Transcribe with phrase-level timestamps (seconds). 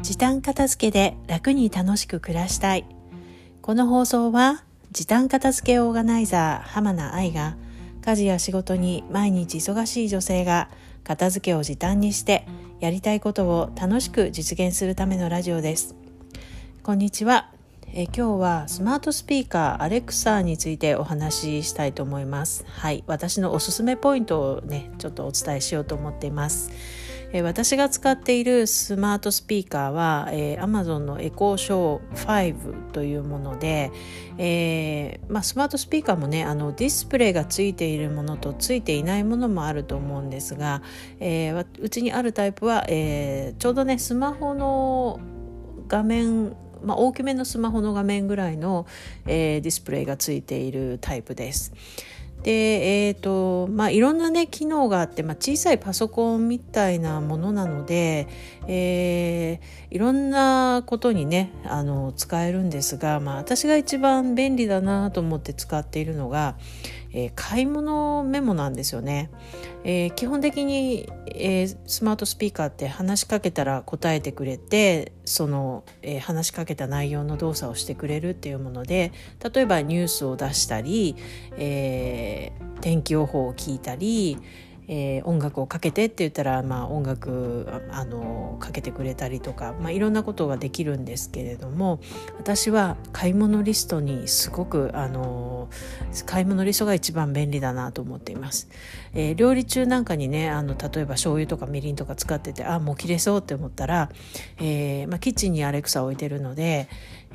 [0.00, 2.84] 時短片付けで楽に楽しく暮らしたい。
[3.62, 7.56] この放送は時短片付けオーガナイザー浜名愛が
[8.04, 10.68] 家事や仕事に毎日忙しい女性が
[11.04, 12.46] 片付けを時短にして
[12.80, 15.96] やりたいことを楽しく実現するためのラジオです。
[16.82, 17.50] こんにちは。
[17.92, 22.64] え今日はスマートスピーカーアレクサについてお話ししたいと思います。
[22.68, 23.02] はい。
[23.06, 26.70] 私のおすすめポイントをねちょっとお伝えしようと思っています。
[27.42, 33.92] 私が使っているスマートスピーカーは、えー、Amazon のエコーショー5というもので、
[34.38, 40.82] えーまあ、スマートスピーカーもねあのディスプレイがついているものとついていないものもあると思うんですが、
[41.20, 45.20] えー、うちにあるタイプは、え、ちょうどねスマホの
[45.86, 48.86] 画面まあ、大きめのスマホの画面ぐらいの、
[49.26, 51.72] えー、ディスプレイがついているタイプです。
[52.42, 58.28] でえーとまあ、いろんなね機能があって、まあ、小さいパソコンみたいなものなので、
[58.68, 66.56] えー、いろんなことにねあの使えるんですが、まあ、私が一番便利だなと思って使っているのが、
[67.12, 69.30] えー、買い物メモなんですよね。
[69.84, 79.12] えー、基本的に、えー、スマートスピーカーって話しかけたら答えてくれてその、えー、話しかけた内容の動作をしてくれるっていうもので
[79.54, 81.16] 例えばニュースを出したり、
[81.56, 84.38] えー、天気予報を聞いたり、
[84.88, 92.00] えー、音楽をかけてって言ったら、まあ、音楽あのかけてくれたりとか、まあ、いろんなことができるんですけれども
[92.38, 95.68] 私は買い物リストにすごくあの
[96.24, 98.68] 買い物リストが一番便利だなと思っています。
[99.14, 104.10] えー、料理中なんかにねあの例えば醤油とかみりんとか使っててあもう切れそうって思ったら、
[104.58, 106.88] えーまあ、キッチンにアレクサ置いてるので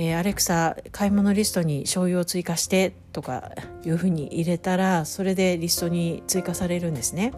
[0.00, 3.50] えー、アレクサ買い物リストに醤油を追加してとか
[3.84, 7.32] いうふうに入れたらそれでリストに追加されるんですね。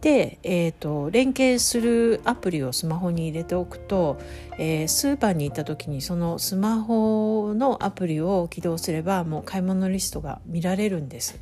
[0.00, 4.18] で、えーと、連携するアプリをスマホに入れておくと、
[4.58, 11.38] えー、スーパーに行った時にそのスマホのアプリを起動すればもう買い物リストが見られるんです。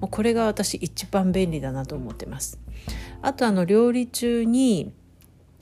[0.00, 2.60] もうこれが私一番便利だなと思ってます。
[3.22, 4.92] あとあの料理中に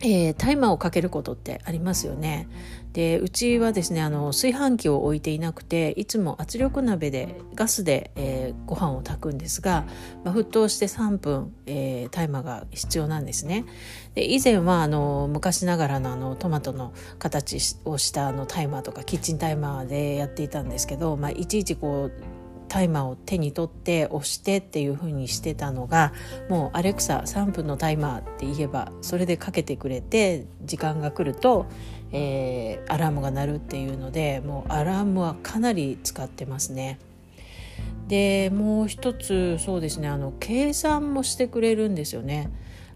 [0.00, 2.49] えー、タイマーをかけることってありますよね。
[2.93, 9.84] でうちはですねあの炊飯器を置いていなくていつも圧力鍋でガスで、えー、ご飯を炊くんですが、
[10.22, 13.65] まあ、沸騰して3分、えー、タイマーが必要なんですね。
[14.15, 22.34] で以前はあの昔ながらのあのトマトの形をしたあのタイマーとかキッチンタイマーでやっていたんですけど、まあ、いちいちこう
[22.75, 26.12] タイマーを手に取って押してっていう風にしてたのが
[26.49, 31.67] もうアレクサ3分のタイマーって言えばそれでかけてくれて時間が来ると、
[32.11, 36.99] えー、アラームが鳴るっていうのでもうアラームはかなり使ってますね。
[38.09, 42.51] でもう一つそうですねあの計算もしてくれるんですよね。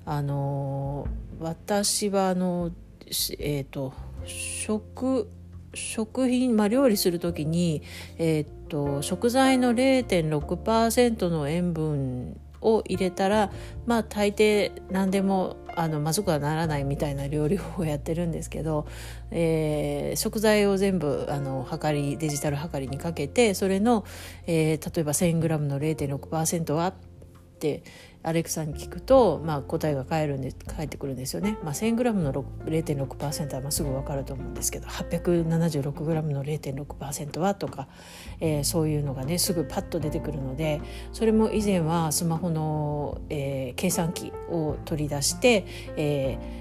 [0.04, 1.06] あの
[1.38, 2.72] 私はあの
[3.06, 3.92] えっ、ー、と
[4.26, 5.28] 食
[5.74, 7.82] 食品、まあ、料理する時に、
[8.18, 13.50] えー、と食材の0.6%の塩分を入れたら
[13.86, 18.86] まあ大抵何でもあのまずくはならないみたいな料理法をやってるんですけど、
[19.30, 24.04] えー、食材を全部あの測りデジタル測りにかけてそれの、
[24.48, 26.94] えー、例えば 1000g の0.6%は
[27.58, 27.82] って
[28.22, 31.56] アレクサに聞くと、まあ、答えが返るんで返ってくるんですよね。
[31.62, 37.88] まあ、1000g の0.6%はまあすぐ分かると思うんですけど 876g の0.6%はとか、
[38.40, 40.80] えー、そういうのがねすぐパッと出てくるので
[41.12, 45.64] それも以前はスマホの、えー、計算機を取り出して、
[45.96, 46.57] えー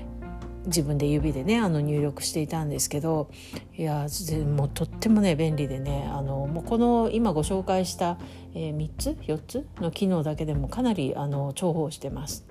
[0.67, 3.29] 自分で指でねあの入力していたんですけど
[3.77, 4.07] いや
[4.55, 8.17] もうとってもね便利でねあのもうこの今ご紹介した、
[8.53, 12.45] えー、3つ4つの機能だけでもかなりあの重宝してます。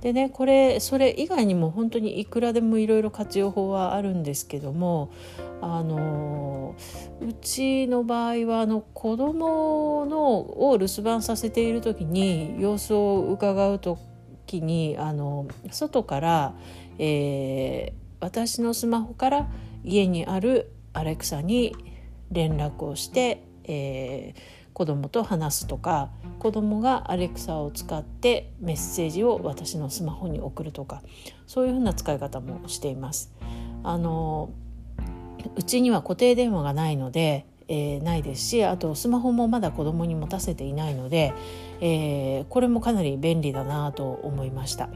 [0.00, 5.10] でねこれそれ以外にも本当にいくらでもいろいろ活用法はあるんですけども
[5.60, 6.74] あの
[7.20, 13.98] うちの場合はあの子供のを留守番させている時に様子を伺うと
[14.58, 16.54] 時にあの外から
[17.02, 19.48] えー、私のスマホから
[19.82, 21.74] 家にあるアレクサに
[22.30, 24.40] 連絡をして、えー、
[24.74, 31.02] 子供と話すとか子供がアレクサを使ってメッセージを私のスマホに送るとか
[31.46, 33.32] そういうふうな使い方もしています。
[33.82, 34.50] あの
[35.56, 41.32] うちには固定電話がないので、えー、ないですしあとスマホもまだ子供に持たせていないので、
[41.80, 44.90] えー、これもかなり便利だなと思いました。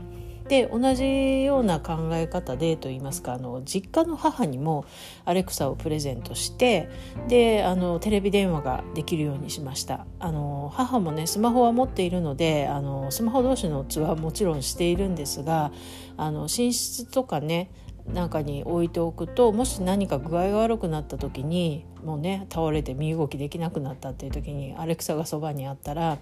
[0.48, 4.84] で同じような考え方でといいますかあの実家の母にも
[5.24, 6.90] アレクサをプレゼントして
[7.28, 15.72] であのテレビ電話ができるようにしましたあの母もねスマホは持っているのであのスマホ同士の通話はもちろんしているんですが
[16.18, 17.70] あの寝室とかね
[18.06, 26.18] なんかに置いておくともし何か具合が悪くなった時にもうね倒れて身動きできなくなったっていう時にアレクサがそばにあったら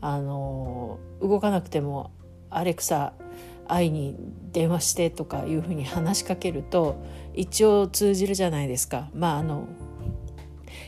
[0.00, 2.12] あの動かなくても
[2.48, 3.12] 「アレクサ
[3.66, 4.14] 愛に
[4.52, 6.96] 電話して」とかいうふうに話しかけると
[7.34, 9.10] 一応通じるじゃないですか。
[9.12, 9.66] まああの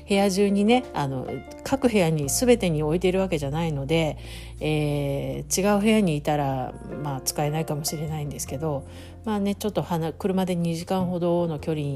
[0.09, 1.29] 部屋中にねあの
[1.65, 4.17] 各部屋に全てに置いているわけじゃないので、
[4.61, 6.73] えー、違う部屋にいたら、
[7.03, 8.87] まあ、使えないかもしれないんですけど、
[9.25, 9.85] まあね、ちょっと
[10.19, 11.87] 車で2時間ほどの距離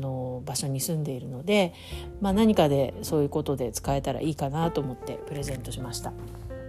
[0.00, 1.74] の場所に住んでいるので、
[2.20, 6.12] まあ、何かでそういうことで使えたらいいかなと思ってプレゼントしました。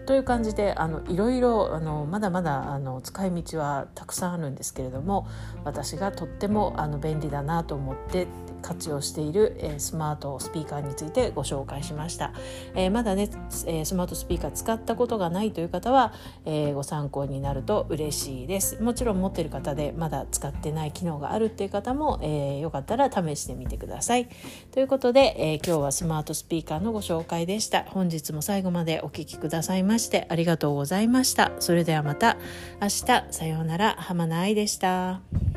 [0.10, 5.28] という感じであのいろいろあのまだまだあの使い道はたくさんあるんですけれども
[5.63, 8.25] 私がとってもあの便利だなと思って
[8.62, 12.34] 活用している、え、スマートスピーカーについてご紹介しました、
[12.76, 13.30] えー、まだね、
[13.66, 16.14] え、スマートスピーカー使ったことがないという方は、
[16.46, 18.82] えご参考になると嬉しいです。
[18.82, 24.28] もちろん持ってる方でまだ使ってない機能があるっていう方も、えよかったら試してみてください。
[24.72, 27.84] ということで、え今日はスマートスピーカーのご紹介でした。
[27.84, 31.52] 本日も最後までお聴きくださいましてありがとうございました。
[31.60, 32.38] それではまた
[32.82, 33.26] 明日。
[33.32, 33.96] さようなら。
[34.00, 35.49] 浜名愛でした。